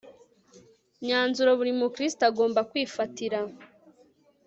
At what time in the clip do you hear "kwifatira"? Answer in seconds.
2.69-3.39